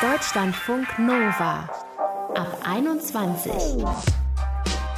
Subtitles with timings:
[0.00, 1.68] Deutschlandfunk Nova
[2.34, 3.52] ab 21.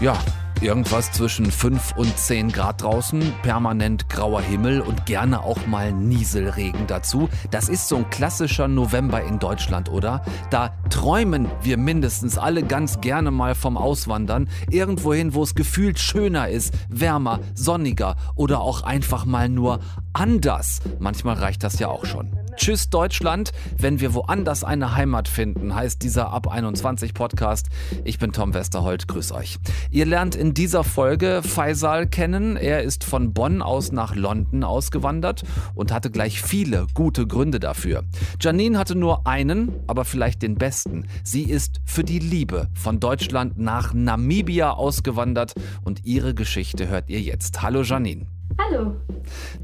[0.00, 0.16] Ja,
[0.60, 6.86] irgendwas zwischen 5 und 10 Grad draußen, permanent grauer Himmel und gerne auch mal Nieselregen
[6.86, 7.28] dazu.
[7.50, 10.24] Das ist so ein klassischer November in Deutschland, oder?
[10.50, 14.48] Da träumen wir mindestens alle ganz gerne mal vom Auswandern.
[14.70, 19.80] Irgendwohin, wo es gefühlt schöner ist, wärmer, sonniger oder auch einfach mal nur
[20.12, 20.80] anders.
[20.98, 22.32] Manchmal reicht das ja auch schon.
[22.56, 27.68] Tschüss Deutschland, wenn wir woanders eine Heimat finden, heißt dieser Ab 21 Podcast.
[28.02, 29.58] Ich bin Tom Westerholt, grüß euch.
[29.92, 32.56] Ihr lernt in dieser Folge Faisal kennen.
[32.56, 35.44] Er ist von Bonn aus nach London ausgewandert
[35.76, 38.02] und hatte gleich viele gute Gründe dafür.
[38.40, 40.77] Janine hatte nur einen, aber vielleicht den besten.
[41.24, 45.54] Sie ist für die Liebe von Deutschland nach Namibia ausgewandert
[45.84, 47.62] und ihre Geschichte hört ihr jetzt.
[47.62, 48.26] Hallo Janine.
[48.58, 48.96] Hallo.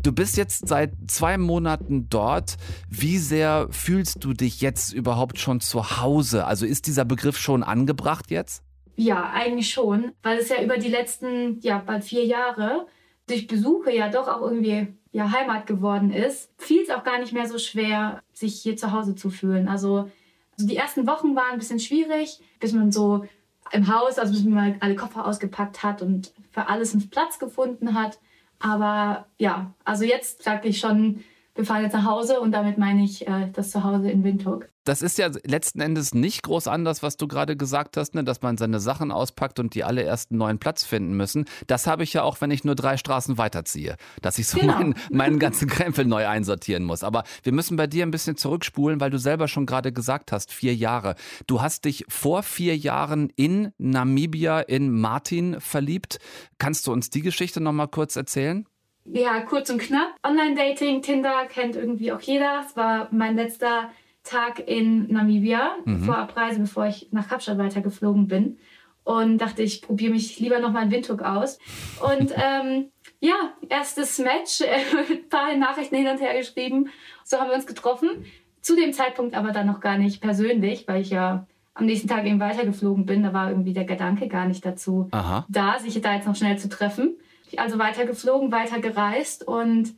[0.03, 2.57] Du bist jetzt seit zwei Monaten dort.
[2.89, 6.47] Wie sehr fühlst du dich jetzt überhaupt schon zu Hause?
[6.47, 8.63] Also ist dieser Begriff schon angebracht jetzt?
[8.97, 12.87] Ja, eigentlich schon, weil es ja über die letzten, ja, bald vier Jahre
[13.27, 17.33] durch Besuche ja doch auch irgendwie ja, Heimat geworden ist, fiel es auch gar nicht
[17.33, 19.69] mehr so schwer, sich hier zu Hause zu fühlen.
[19.69, 20.11] Also,
[20.57, 23.27] also die ersten Wochen waren ein bisschen schwierig, bis man so
[23.73, 27.39] im Haus, also bis man mal alle Koffer ausgepackt hat und für alles einen Platz
[27.39, 28.19] gefunden hat.
[28.59, 33.05] Aber ja, also jetzt sage ich schon, wir fahren jetzt nach Hause und damit meine
[33.05, 34.69] ich äh, das Zuhause in Windhoek.
[34.83, 38.23] Das ist ja letzten Endes nicht groß anders, was du gerade gesagt hast, ne?
[38.23, 41.47] dass man seine Sachen auspackt und die alle erst einen neuen Platz finden müssen.
[41.67, 44.75] Das habe ich ja auch, wenn ich nur drei Straßen weiterziehe, dass ich so genau.
[44.75, 47.03] meinen, meinen ganzen Krempel neu einsortieren muss.
[47.03, 50.53] Aber wir müssen bei dir ein bisschen zurückspulen, weil du selber schon gerade gesagt hast,
[50.53, 51.15] vier Jahre.
[51.47, 56.19] Du hast dich vor vier Jahren in Namibia in Martin verliebt.
[56.59, 58.67] Kannst du uns die Geschichte noch mal kurz erzählen?
[59.05, 60.15] Ja, kurz und knapp.
[60.23, 62.65] Online-Dating, Tinder kennt irgendwie auch jeder.
[62.67, 63.91] Es war mein letzter
[64.23, 66.05] Tag in Namibia mhm.
[66.05, 68.59] vor Abreise, bevor ich nach Kapstadt weitergeflogen bin.
[69.05, 71.59] Und dachte, ich probiere mich lieber nochmal in Windhoek aus.
[72.01, 74.65] Und ähm, ja, erstes Match, äh,
[75.13, 76.89] ein paar Nachrichten hin und her geschrieben.
[77.25, 78.25] So haben wir uns getroffen.
[78.63, 82.25] Zu dem Zeitpunkt aber dann noch gar nicht persönlich, weil ich ja am nächsten Tag
[82.25, 83.23] eben weitergeflogen bin.
[83.23, 85.45] Da war irgendwie der Gedanke gar nicht dazu Aha.
[85.51, 87.19] da, sich da jetzt noch schnell zu treffen.
[87.59, 89.95] Also weiter geflogen, weiter gereist und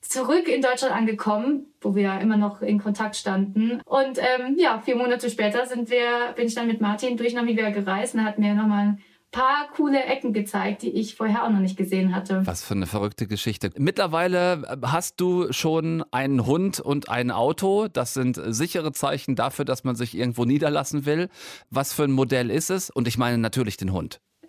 [0.00, 3.80] zurück in Deutschland angekommen, wo wir ja immer noch in Kontakt standen.
[3.84, 7.70] Und ähm, ja, vier Monate später sind wir, bin ich dann mit Martin durch Namibia
[7.70, 11.50] gereist und er hat mir nochmal ein paar coole Ecken gezeigt, die ich vorher auch
[11.50, 12.46] noch nicht gesehen hatte.
[12.46, 13.70] Was für eine verrückte Geschichte.
[13.76, 17.88] Mittlerweile äh, hast du schon einen Hund und ein Auto.
[17.88, 21.28] Das sind sichere Zeichen dafür, dass man sich irgendwo niederlassen will.
[21.70, 22.88] Was für ein Modell ist es?
[22.88, 24.20] Und ich meine natürlich den Hund.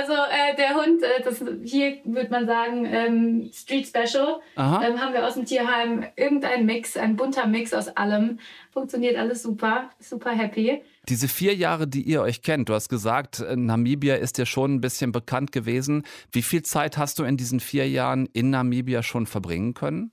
[0.00, 5.12] Also äh, der Hund, äh, das hier würde man sagen ähm, Street Special, ähm, haben
[5.12, 8.38] wir aus dem Tierheim irgendein Mix, ein bunter Mix aus allem.
[8.72, 10.82] Funktioniert alles super, super happy.
[11.08, 14.74] Diese vier Jahre, die ihr euch kennt, du hast gesagt, äh, Namibia ist dir schon
[14.76, 16.04] ein bisschen bekannt gewesen.
[16.32, 20.12] Wie viel Zeit hast du in diesen vier Jahren in Namibia schon verbringen können?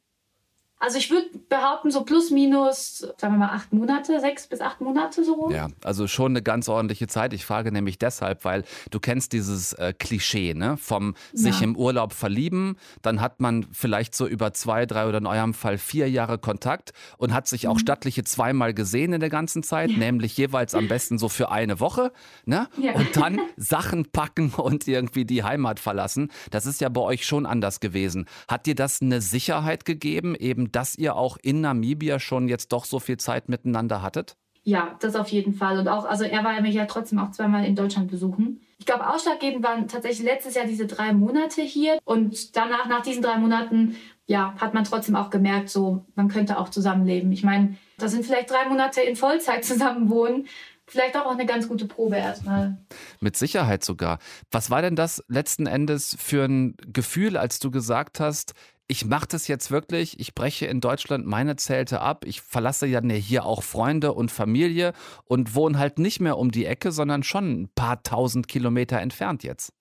[0.80, 4.80] Also ich würde behaupten, so plus minus, sagen wir mal, acht Monate, sechs bis acht
[4.80, 5.52] Monate so rum.
[5.52, 7.34] Ja, also schon eine ganz ordentliche Zeit.
[7.34, 10.78] Ich frage nämlich deshalb, weil du kennst dieses äh, Klischee, ne?
[10.78, 11.64] Vom sich ja.
[11.64, 15.80] im Urlaub verlieben, dann hat man vielleicht so über zwei, drei oder in eurem Fall
[15.80, 17.80] vier Jahre Kontakt und hat sich auch mhm.
[17.80, 19.98] stattliche zweimal gesehen in der ganzen Zeit, ja.
[19.98, 22.12] nämlich jeweils am besten so für eine Woche,
[22.46, 22.70] ne?
[22.78, 22.94] Ja.
[22.94, 26.32] Und dann Sachen packen und irgendwie die Heimat verlassen.
[26.52, 28.28] Das ist ja bei euch schon anders gewesen.
[28.48, 32.86] Hat dir das eine Sicherheit gegeben, eben dass ihr auch in Namibia schon jetzt doch
[32.86, 34.36] so viel Zeit miteinander hattet?
[34.64, 35.80] Ja, das auf jeden Fall.
[35.80, 38.60] Und auch, also er war mich ja trotzdem auch zweimal in Deutschland besuchen.
[38.80, 42.00] Ich glaube, ausschlaggebend waren tatsächlich letztes Jahr diese drei Monate hier.
[42.04, 43.96] Und danach, nach diesen drei Monaten,
[44.26, 47.32] ja, hat man trotzdem auch gemerkt, so, man könnte auch zusammenleben.
[47.32, 50.48] Ich meine, da sind vielleicht drei Monate in Vollzeit zusammenwohnen
[50.88, 52.78] vielleicht auch eine ganz gute Probe erstmal.
[53.20, 54.20] Mit Sicherheit sogar.
[54.52, 58.54] Was war denn das letzten Endes für ein Gefühl, als du gesagt hast,
[58.88, 63.02] ich mache das jetzt wirklich, ich breche in Deutschland meine Zelte ab, ich verlasse ja
[63.02, 64.94] hier auch Freunde und Familie
[65.26, 69.44] und wohne halt nicht mehr um die Ecke, sondern schon ein paar tausend Kilometer entfernt
[69.44, 69.74] jetzt.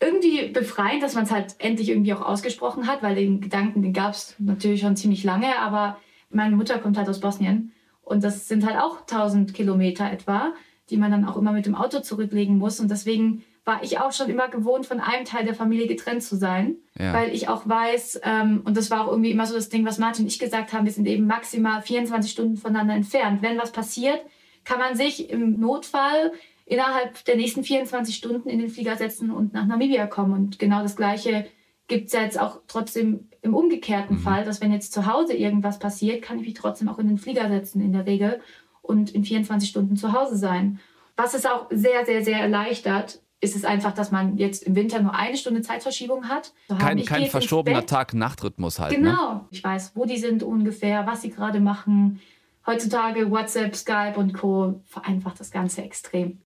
[0.00, 3.92] Irgendwie befreiend, dass man es halt endlich irgendwie auch ausgesprochen hat, weil den Gedanken, den
[3.92, 5.98] gab es natürlich schon ziemlich lange, aber
[6.30, 7.72] meine Mutter kommt halt aus Bosnien
[8.02, 10.52] und das sind halt auch tausend Kilometer etwa,
[10.90, 14.12] die man dann auch immer mit dem Auto zurücklegen muss und deswegen war ich auch
[14.12, 17.12] schon immer gewohnt, von einem Teil der Familie getrennt zu sein, ja.
[17.12, 19.98] weil ich auch weiß, ähm, und das war auch irgendwie immer so das Ding, was
[19.98, 23.42] Martin und ich gesagt haben, wir sind eben maximal 24 Stunden voneinander entfernt.
[23.42, 24.20] Wenn was passiert,
[24.64, 26.32] kann man sich im Notfall
[26.64, 30.32] innerhalb der nächsten 24 Stunden in den Flieger setzen und nach Namibia kommen.
[30.32, 31.46] Und genau das Gleiche
[31.88, 34.20] gibt es ja jetzt auch trotzdem im umgekehrten mhm.
[34.20, 37.18] Fall, dass wenn jetzt zu Hause irgendwas passiert, kann ich mich trotzdem auch in den
[37.18, 38.40] Flieger setzen in der Regel
[38.80, 40.80] und in 24 Stunden zu Hause sein.
[41.16, 45.00] Was es auch sehr, sehr, sehr erleichtert, ist es einfach, dass man jetzt im Winter
[45.00, 46.52] nur eine Stunde Zeitverschiebung hat.
[46.78, 48.92] Kein, kein verschobener Tag-Nacht-Rhythmus halt.
[48.92, 49.10] Ne?
[49.10, 49.34] Genau.
[49.34, 49.44] Ne?
[49.50, 52.20] Ich weiß, wo die sind ungefähr, was sie gerade machen.
[52.66, 54.82] Heutzutage WhatsApp, Skype und Co.
[54.84, 56.42] vereinfacht das Ganze extrem.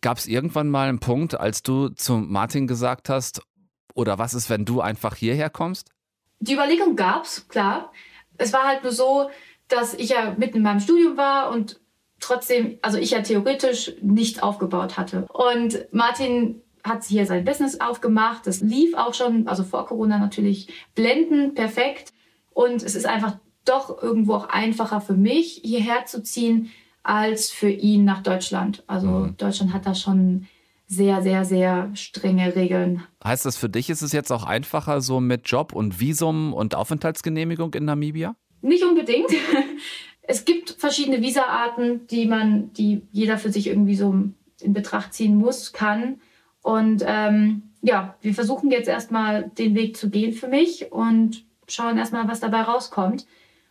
[0.00, 3.40] Gab es irgendwann mal einen Punkt, als du zu Martin gesagt hast,
[3.94, 5.90] oder was ist, wenn du einfach hierher kommst?
[6.40, 7.92] Die Überlegung gab es, klar.
[8.36, 9.30] Es war halt nur so,
[9.68, 11.80] dass ich ja mitten in meinem Studium war und
[12.24, 15.26] trotzdem, also ich ja theoretisch nichts aufgebaut hatte.
[15.32, 18.46] Und Martin hat hier sein Business aufgemacht.
[18.46, 22.12] Das lief auch schon, also vor Corona natürlich blendend, perfekt.
[22.52, 26.70] Und es ist einfach doch irgendwo auch einfacher für mich, hierher zu ziehen,
[27.02, 28.84] als für ihn nach Deutschland.
[28.86, 29.36] Also mhm.
[29.36, 30.46] Deutschland hat da schon
[30.86, 33.02] sehr, sehr, sehr strenge Regeln.
[33.22, 36.74] Heißt das für dich, ist es jetzt auch einfacher so mit Job und Visum und
[36.74, 38.36] Aufenthaltsgenehmigung in Namibia?
[38.60, 39.30] Nicht unbedingt.
[40.26, 44.14] Es gibt verschiedene Visa-Arten, die man, die jeder für sich irgendwie so
[44.60, 46.20] in Betracht ziehen muss, kann.
[46.62, 51.98] Und ähm, ja, wir versuchen jetzt erstmal den Weg zu gehen für mich und schauen
[51.98, 53.26] erstmal, was dabei rauskommt.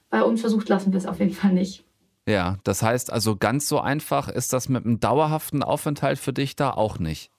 [0.09, 1.83] Bei uns versucht lassen wir es auf jeden Fall nicht.
[2.27, 6.55] Ja, das heißt also ganz so einfach ist das mit einem dauerhaften Aufenthalt für dich
[6.55, 7.31] da auch nicht.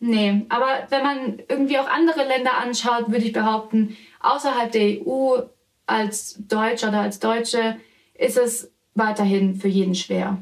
[0.00, 5.40] Nee, aber wenn man irgendwie auch andere Länder anschaut, würde ich behaupten, außerhalb der EU
[5.86, 7.76] als Deutscher oder als Deutsche
[8.18, 10.36] ist es weiterhin für jeden schwer.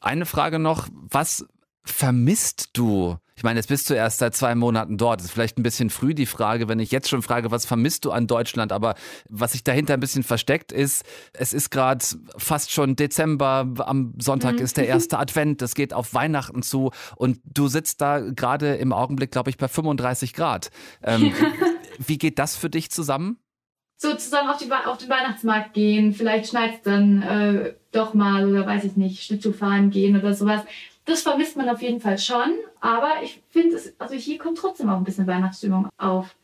[0.00, 1.46] Eine Frage noch, was
[1.84, 5.20] vermisst du ich meine, jetzt bist du erst seit zwei Monaten dort.
[5.20, 8.06] Das ist vielleicht ein bisschen früh die Frage, wenn ich jetzt schon frage, was vermisst
[8.06, 8.72] du an Deutschland?
[8.72, 8.94] Aber
[9.28, 12.02] was sich dahinter ein bisschen versteckt ist, es ist gerade
[12.38, 13.68] fast schon Dezember.
[13.80, 14.62] Am Sonntag mhm.
[14.62, 15.60] ist der erste Advent.
[15.60, 16.92] Das geht auf Weihnachten zu.
[17.16, 20.70] Und du sitzt da gerade im Augenblick, glaube ich, bei 35 Grad.
[21.02, 21.34] Ähm,
[21.98, 23.38] wie geht das für dich zusammen?
[23.96, 28.48] So zusammen auf, die, auf den Weihnachtsmarkt gehen, vielleicht schneit es dann äh, doch mal
[28.48, 30.62] oder weiß ich nicht, Schlittschuh fahren gehen oder sowas.
[31.06, 34.90] Das vermisst man auf jeden Fall schon, aber ich finde es, also hier kommt trotzdem
[34.90, 36.36] auch ein bisschen Weihnachtsstimmung auf.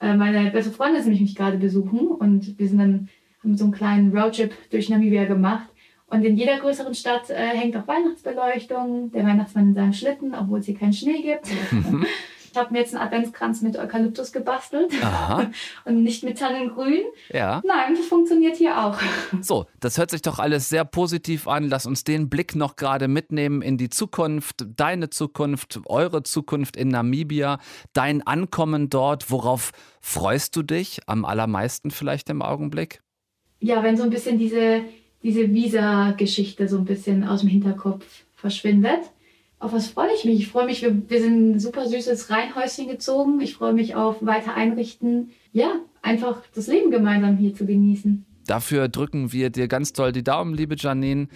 [0.00, 3.08] Äh, meine beste Freundin ist nämlich mich gerade besuchen und wir sind dann,
[3.42, 5.68] haben so einen kleinen Roadtrip durch Namibia gemacht.
[6.06, 10.60] Und in jeder größeren Stadt äh, hängt auch Weihnachtsbeleuchtung, der Weihnachtsmann in seinem Schlitten, obwohl
[10.60, 11.48] es hier keinen Schnee gibt.
[12.54, 15.50] Ich habe mir jetzt einen Adventskranz mit Eukalyptus gebastelt Aha.
[15.84, 17.02] und nicht mit Tannengrün.
[17.32, 17.60] Ja.
[17.66, 18.96] Nein, das funktioniert hier auch.
[19.40, 21.68] So, das hört sich doch alles sehr positiv an.
[21.68, 26.90] Lass uns den Blick noch gerade mitnehmen in die Zukunft, deine Zukunft, eure Zukunft in
[26.90, 27.58] Namibia,
[27.92, 29.32] dein Ankommen dort.
[29.32, 33.02] Worauf freust du dich am allermeisten vielleicht im Augenblick?
[33.58, 34.82] Ja, wenn so ein bisschen diese,
[35.24, 38.04] diese Visa-Geschichte so ein bisschen aus dem Hinterkopf
[38.36, 39.00] verschwindet
[39.64, 40.40] auf was freue ich mich?
[40.40, 43.40] Ich freue mich, wir, wir sind ein super süßes Reihenhäuschen gezogen.
[43.40, 45.30] Ich freue mich auf weiter einrichten.
[45.52, 48.26] Ja, einfach das Leben gemeinsam hier zu genießen.
[48.46, 51.28] Dafür drücken wir dir ganz toll die Daumen, liebe Janine.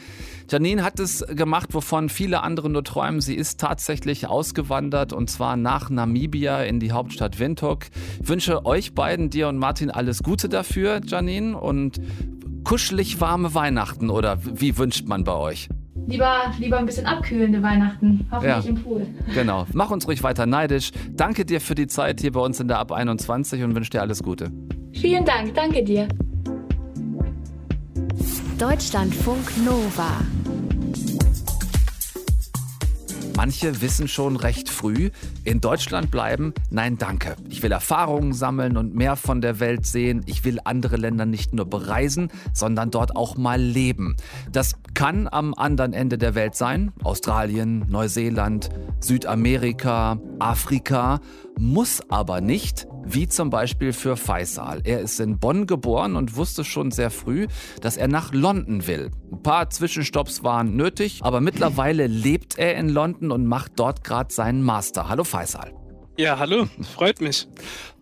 [0.51, 3.23] Janine hat es gemacht, wovon viele andere nur träumen.
[3.23, 7.87] Sie ist tatsächlich ausgewandert und zwar nach Namibia in die Hauptstadt Windhoek.
[8.21, 11.99] Ich wünsche euch beiden, dir und Martin, alles Gute dafür, Janine, und
[12.65, 15.71] kuschelig warme Weihnachten oder wie wünscht man bei euch?
[16.09, 19.07] Lieber, lieber ein bisschen abkühlende Weihnachten, hoffentlich ja, im Pool.
[19.35, 19.67] Genau.
[19.75, 20.91] Mach uns ruhig weiter neidisch.
[21.13, 24.01] Danke dir für die Zeit hier bei uns in der Ab 21 und wünsche dir
[24.01, 24.51] alles Gute.
[24.95, 26.09] Vielen Dank, danke dir.
[28.59, 30.23] Deutschlandfunk Nova.
[33.37, 35.11] Manche wissen schon recht früh,
[35.49, 37.35] in Deutschland bleiben, nein danke.
[37.49, 40.23] Ich will Erfahrungen sammeln und mehr von der Welt sehen.
[40.27, 44.17] Ich will andere Länder nicht nur bereisen, sondern dort auch mal leben.
[44.53, 46.93] Das kann am anderen Ende der Welt sein.
[47.03, 48.69] Australien, Neuseeland,
[49.01, 51.21] Südamerika, Afrika.
[51.59, 54.83] Muss aber nicht wie zum Beispiel für Faisal.
[54.85, 57.47] Er ist in Bonn geboren und wusste schon sehr früh,
[57.81, 59.11] dass er nach London will.
[59.33, 64.33] Ein paar Zwischenstopps waren nötig, aber mittlerweile lebt er in London und macht dort gerade
[64.33, 65.09] seinen Master.
[65.09, 65.38] Hallo Faisal.
[66.17, 67.47] Ja, hallo, freut mich.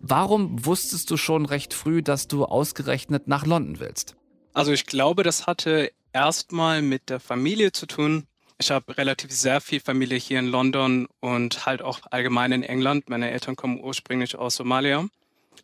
[0.01, 4.15] Warum wusstest du schon recht früh, dass du ausgerechnet nach London willst?
[4.53, 8.25] Also ich glaube, das hatte erstmal mit der Familie zu tun.
[8.57, 13.07] Ich habe relativ sehr viel Familie hier in London und halt auch allgemein in England.
[13.07, 15.05] Meine Eltern kommen ursprünglich aus Somalia.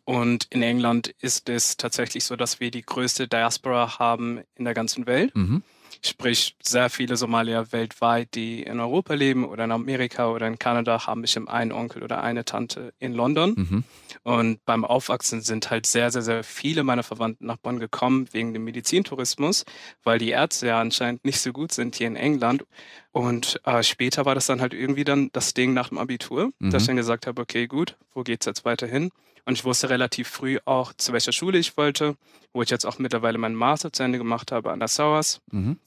[0.04, 4.74] Und in England ist es tatsächlich so, dass wir die größte Diaspora haben in der
[4.74, 5.34] ganzen Welt.
[5.34, 5.64] Mhm.
[6.06, 11.06] Sprich, sehr viele Somalier weltweit, die in Europa leben oder in Amerika oder in Kanada,
[11.06, 13.54] haben bestimmt einen Onkel oder eine Tante in London.
[13.56, 13.84] Mhm.
[14.22, 18.52] Und beim Aufwachsen sind halt sehr, sehr, sehr viele meiner Verwandten nach Bonn gekommen wegen
[18.52, 19.64] dem Medizintourismus,
[20.02, 22.64] weil die Ärzte ja anscheinend nicht so gut sind hier in England.
[23.12, 26.70] Und äh, später war das dann halt irgendwie dann das Ding nach dem Abitur, mhm.
[26.70, 29.10] dass ich dann gesagt habe, okay, gut, wo geht's jetzt weiter hin?
[29.46, 32.16] Und ich wusste relativ früh auch, zu welcher Schule ich wollte,
[32.52, 35.40] wo ich jetzt auch mittlerweile meinen Master zu Ende gemacht habe an der SOAS.
[35.50, 35.78] Mhm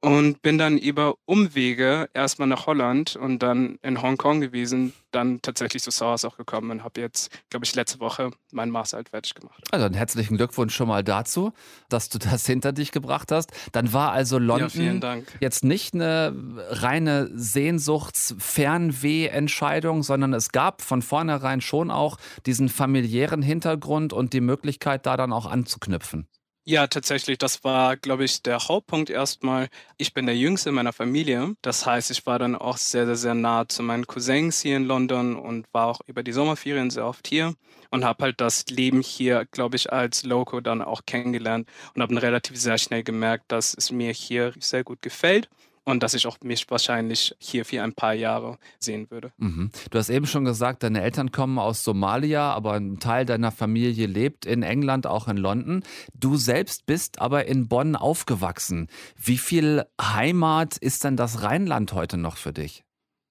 [0.00, 5.82] und bin dann über Umwege erstmal nach Holland und dann in Hongkong gewesen, dann tatsächlich
[5.82, 9.34] zu SARS auch gekommen und habe jetzt, glaube ich, letzte Woche meinen Master halt fertig
[9.34, 9.62] gemacht.
[9.70, 11.52] Also einen herzlichen Glückwunsch schon mal dazu,
[11.88, 13.52] dass du das hinter dich gebracht hast.
[13.72, 16.32] Dann war also London ja, jetzt nicht eine
[16.70, 22.16] reine Sehnsuchts-Fernweh-Entscheidung, sondern es gab von vornherein schon auch
[22.46, 26.28] diesen familiären Hintergrund und die Möglichkeit, da dann auch anzuknüpfen.
[26.66, 29.68] Ja, tatsächlich, das war, glaube ich, der Hauptpunkt erstmal.
[29.96, 31.54] Ich bin der Jüngste in meiner Familie.
[31.62, 34.84] Das heißt, ich war dann auch sehr, sehr, sehr nah zu meinen Cousins hier in
[34.84, 37.54] London und war auch über die Sommerferien sehr oft hier
[37.90, 42.20] und habe halt das Leben hier, glaube ich, als Loco dann auch kennengelernt und habe
[42.22, 45.48] relativ sehr schnell gemerkt, dass es mir hier sehr gut gefällt
[45.84, 49.32] und dass ich auch mich wahrscheinlich hier für ein paar Jahre sehen würde.
[49.38, 49.70] Mhm.
[49.90, 54.06] Du hast eben schon gesagt, deine Eltern kommen aus Somalia, aber ein Teil deiner Familie
[54.06, 55.82] lebt in England, auch in London.
[56.14, 58.88] Du selbst bist aber in Bonn aufgewachsen.
[59.16, 62.84] Wie viel Heimat ist denn das Rheinland heute noch für dich?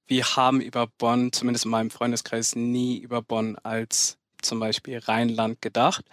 [0.07, 5.61] Wir haben über Bonn, zumindest in meinem Freundeskreis, nie über Bonn als zum Beispiel Rheinland
[5.61, 6.05] gedacht.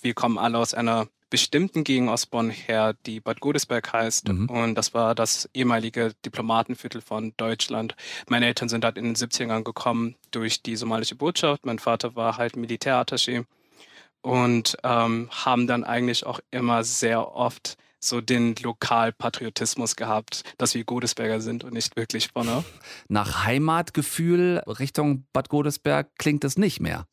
[0.00, 4.28] Wir kommen alle aus einer bestimmten Gegend aus Bonn her, die Bad Godesberg heißt.
[4.28, 4.50] Mhm.
[4.50, 7.96] Und das war das ehemalige Diplomatenviertel von Deutschland.
[8.28, 11.64] Meine Eltern sind dort in den 70ern gekommen durch die somalische Botschaft.
[11.64, 13.46] Mein Vater war halt Militärattaché
[14.20, 20.84] und ähm, haben dann eigentlich auch immer sehr oft so den Lokalpatriotismus gehabt, dass wir
[20.84, 22.62] Godesberger sind und nicht wirklich Bonner.
[23.08, 27.06] Nach Heimatgefühl Richtung Bad Godesberg klingt es nicht mehr.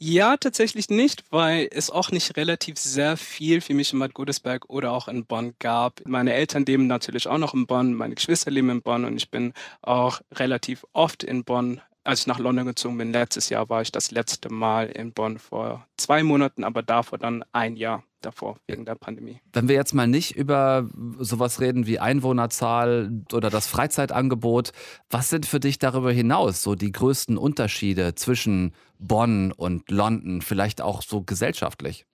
[0.00, 4.68] Ja, tatsächlich nicht, weil es auch nicht relativ sehr viel für mich in Bad Godesberg
[4.68, 6.02] oder auch in Bonn gab.
[6.04, 9.30] Meine Eltern leben natürlich auch noch in Bonn, meine Geschwister leben in Bonn und ich
[9.30, 11.80] bin auch relativ oft in Bonn.
[12.04, 15.38] Als ich nach London gezogen bin, letztes Jahr war ich das letzte Mal in Bonn
[15.38, 19.40] vor zwei Monaten, aber davor dann ein Jahr davor wegen der Pandemie.
[19.54, 24.72] Wenn wir jetzt mal nicht über sowas reden wie Einwohnerzahl oder das Freizeitangebot,
[25.08, 30.82] was sind für dich darüber hinaus so die größten Unterschiede zwischen Bonn und London, vielleicht
[30.82, 32.06] auch so gesellschaftlich?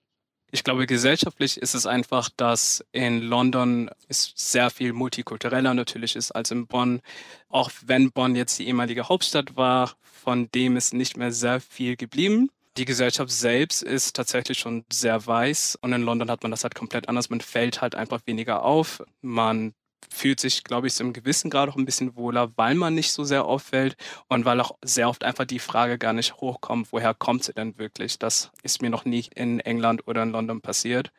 [0.53, 6.31] Ich glaube, gesellschaftlich ist es einfach, dass in London es sehr viel multikultureller natürlich ist
[6.31, 7.01] als in Bonn.
[7.47, 11.95] Auch wenn Bonn jetzt die ehemalige Hauptstadt war, von dem ist nicht mehr sehr viel
[11.95, 12.49] geblieben.
[12.77, 16.75] Die Gesellschaft selbst ist tatsächlich schon sehr weiß und in London hat man das halt
[16.75, 17.29] komplett anders.
[17.29, 19.03] Man fällt halt einfach weniger auf.
[19.21, 19.73] Man
[20.09, 23.11] fühlt sich, glaube ich, so im gewissen Grad auch ein bisschen wohler, weil man nicht
[23.11, 23.95] so sehr auffällt
[24.27, 27.77] und weil auch sehr oft einfach die Frage gar nicht hochkommt, woher kommt sie denn
[27.77, 28.19] wirklich?
[28.19, 31.11] Das ist mir noch nie in England oder in London passiert.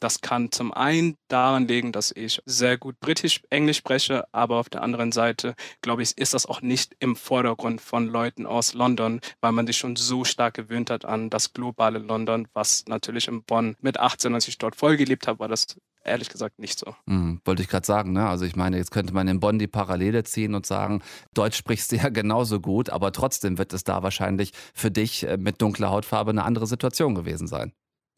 [0.00, 4.82] Das kann zum einen daran liegen, dass ich sehr gut britisch-englisch spreche, aber auf der
[4.82, 9.52] anderen Seite, glaube ich, ist das auch nicht im Vordergrund von Leuten aus London, weil
[9.52, 13.76] man sich schon so stark gewöhnt hat an das globale London, was natürlich in Bonn
[13.80, 15.66] mit 18, als ich dort voll gelebt habe, war das
[16.04, 16.94] ehrlich gesagt nicht so.
[17.06, 18.28] Mhm, wollte ich gerade sagen, ne?
[18.28, 21.02] Also ich meine, jetzt könnte man in Bonn die Parallele ziehen und sagen,
[21.34, 25.36] Deutsch sprichst du ja genauso gut, aber trotzdem wird es da wahrscheinlich für dich äh,
[25.36, 27.72] mit dunkler Hautfarbe eine andere Situation gewesen sein.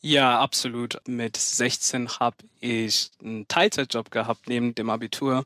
[0.04, 1.00] Ja, absolut.
[1.06, 5.44] Mit 16 habe ich einen Teilzeitjob gehabt neben dem Abitur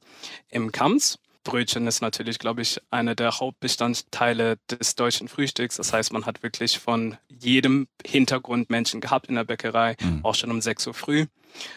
[0.49, 1.19] im Kams.
[1.47, 5.77] Brötchen ist natürlich, glaube ich, einer der Hauptbestandteile des deutschen Frühstücks.
[5.77, 10.25] Das heißt, man hat wirklich von jedem Hintergrund Menschen gehabt in der Bäckerei, mhm.
[10.25, 11.27] auch schon um 6 Uhr früh.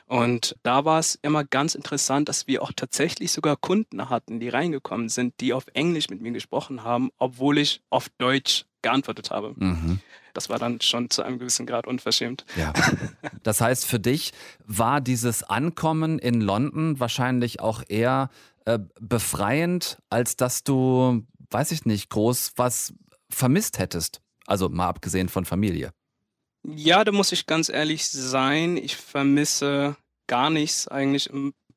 [0.08, 4.50] Und da war es immer ganz interessant, dass wir auch tatsächlich sogar Kunden hatten, die
[4.50, 9.54] reingekommen sind, die auf Englisch mit mir gesprochen haben, obwohl ich auf Deutsch geantwortet habe.
[9.56, 10.00] Mhm.
[10.34, 12.46] Das war dann schon zu einem gewissen Grad unverschämt.
[12.56, 12.74] Ja.
[13.44, 14.34] Das heißt, für dich
[14.66, 18.30] war dieses Ankommen in London wahrscheinlich auch eher
[18.66, 22.94] äh, befreiend, als dass du, weiß ich nicht, groß was
[23.30, 24.22] vermisst hättest.
[24.46, 25.92] Also mal abgesehen von Familie.
[26.64, 28.78] Ja, da muss ich ganz ehrlich sein.
[28.78, 29.96] Ich vermisse
[30.28, 31.30] gar nichts eigentlich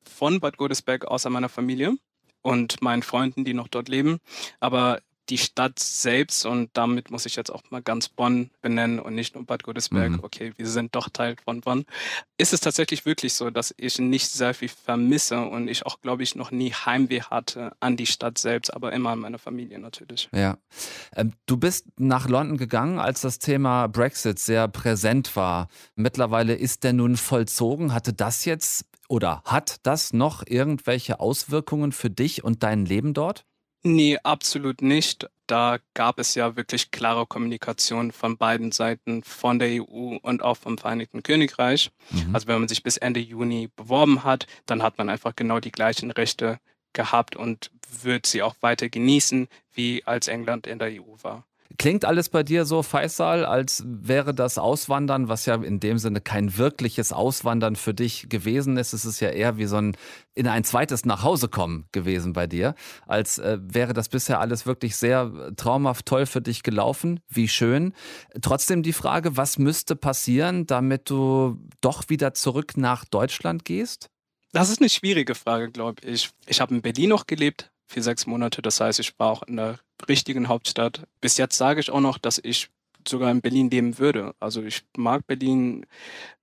[0.03, 1.95] von Bad Godesberg außer meiner Familie
[2.41, 4.19] und meinen Freunden, die noch dort leben.
[4.59, 9.15] Aber die Stadt selbst, und damit muss ich jetzt auch mal ganz Bonn benennen und
[9.15, 10.19] nicht nur Bad Godesberg, mhm.
[10.23, 11.85] okay, wir sind doch Teil von Bonn,
[12.37, 16.23] ist es tatsächlich wirklich so, dass ich nicht sehr viel vermisse und ich auch, glaube
[16.23, 20.29] ich, noch nie Heimweh hatte an die Stadt selbst, aber immer an meine Familie natürlich.
[20.33, 20.57] Ja.
[21.15, 25.67] Ähm, du bist nach London gegangen, als das Thema Brexit sehr präsent war.
[25.95, 27.93] Mittlerweile ist der nun vollzogen.
[27.93, 33.45] Hatte das jetzt oder hat das noch irgendwelche Auswirkungen für dich und dein Leben dort?
[33.83, 35.29] Nee, absolut nicht.
[35.45, 40.55] Da gab es ja wirklich klare Kommunikation von beiden Seiten, von der EU und auch
[40.55, 41.91] vom Vereinigten Königreich.
[42.09, 42.33] Mhm.
[42.33, 45.71] Also wenn man sich bis Ende Juni beworben hat, dann hat man einfach genau die
[45.71, 46.59] gleichen Rechte
[46.93, 47.71] gehabt und
[48.01, 51.45] wird sie auch weiter genießen, wie als England in der EU war.
[51.77, 56.21] Klingt alles bei dir so, Faisal, als wäre das Auswandern, was ja in dem Sinne
[56.21, 58.93] kein wirkliches Auswandern für dich gewesen ist.
[58.93, 59.97] Es ist ja eher wie so ein
[60.35, 62.75] in ein zweites Nachhausekommen gewesen bei dir,
[63.07, 67.19] als äh, wäre das bisher alles wirklich sehr traumhaft toll für dich gelaufen.
[67.27, 67.93] Wie schön.
[68.41, 74.09] Trotzdem die Frage, was müsste passieren, damit du doch wieder zurück nach Deutschland gehst?
[74.53, 76.29] Das ist eine schwierige Frage, glaube ich.
[76.45, 78.61] Ich habe in Berlin noch gelebt, für sechs Monate.
[78.61, 81.03] Das heißt, ich war auch in der richtigen Hauptstadt.
[81.21, 82.69] Bis jetzt sage ich auch noch, dass ich
[83.07, 84.33] sogar in Berlin leben würde.
[84.39, 85.85] Also ich mag Berlin.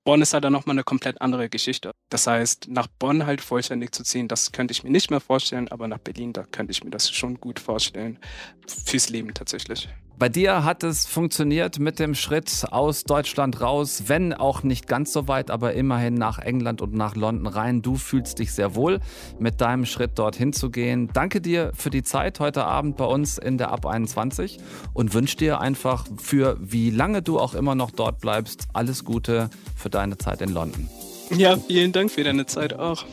[0.04, 1.92] Bonn ist halt dann nochmal eine komplett andere Geschichte.
[2.08, 5.68] Das heißt, nach Bonn halt vollständig zu ziehen, das könnte ich mir nicht mehr vorstellen,
[5.68, 8.18] aber nach Berlin, da könnte ich mir das schon gut vorstellen.
[8.66, 9.88] Fürs Leben tatsächlich.
[10.20, 15.14] Bei dir hat es funktioniert mit dem Schritt aus Deutschland raus, wenn auch nicht ganz
[15.14, 17.80] so weit, aber immerhin nach England und nach London rein.
[17.80, 19.00] Du fühlst dich sehr wohl
[19.38, 21.08] mit deinem Schritt dorthin zu gehen.
[21.14, 24.58] Danke dir für die Zeit heute Abend bei uns in der Ab 21
[24.92, 29.48] und wünsche dir einfach für wie lange du auch immer noch dort bleibst, alles Gute
[29.74, 30.86] für deine Zeit in London.
[31.30, 33.06] Ja, vielen Dank für deine Zeit auch.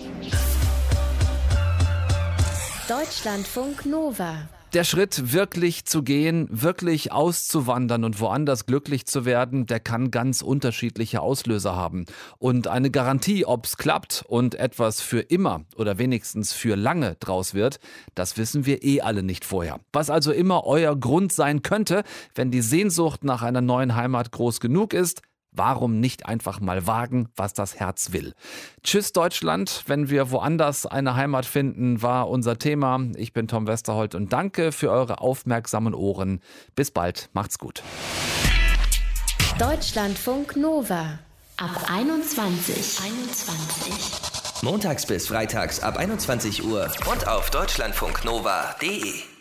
[2.90, 9.80] Deutschlandfunk Nova der Schritt, wirklich zu gehen, wirklich auszuwandern und woanders glücklich zu werden, der
[9.80, 12.06] kann ganz unterschiedliche Auslöser haben.
[12.38, 17.56] Und eine Garantie, ob es klappt und etwas für immer oder wenigstens für lange draus
[17.56, 17.80] wird,
[18.14, 19.80] das wissen wir eh alle nicht vorher.
[19.94, 22.04] Was also immer euer Grund sein könnte,
[22.36, 25.24] wenn die Sehnsucht nach einer neuen Heimat groß genug ist,
[25.58, 28.34] Warum nicht einfach mal wagen, was das Herz will?
[28.84, 33.00] Tschüss Deutschland, wenn wir woanders eine Heimat finden, war unser Thema.
[33.16, 36.42] Ich bin Tom Westerholt und danke für eure aufmerksamen Ohren.
[36.76, 37.82] Bis bald, macht's gut.
[39.60, 41.20] Deutschlandfunk Nova
[41.58, 43.00] ab 21.
[43.04, 44.64] 21.
[44.64, 49.37] Montags bis freitags ab 21 Uhr und auf deutschlandfunknova.de.